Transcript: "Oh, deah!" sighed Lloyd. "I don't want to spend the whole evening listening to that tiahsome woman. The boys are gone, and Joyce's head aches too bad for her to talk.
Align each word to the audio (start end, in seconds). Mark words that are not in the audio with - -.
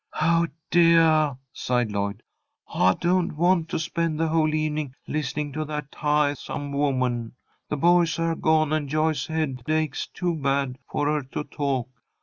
"Oh, 0.19 0.47
deah!" 0.71 1.35
sighed 1.53 1.91
Lloyd. 1.91 2.23
"I 2.73 2.95
don't 2.99 3.37
want 3.37 3.69
to 3.69 3.77
spend 3.77 4.19
the 4.19 4.29
whole 4.29 4.51
evening 4.55 4.95
listening 5.07 5.51
to 5.53 5.65
that 5.65 5.91
tiahsome 5.91 6.73
woman. 6.73 7.35
The 7.69 7.77
boys 7.77 8.17
are 8.17 8.33
gone, 8.33 8.73
and 8.73 8.89
Joyce's 8.89 9.27
head 9.27 9.61
aches 9.67 10.07
too 10.07 10.33
bad 10.35 10.79
for 10.91 11.05
her 11.05 11.21
to 11.21 11.43
talk. 11.43 11.89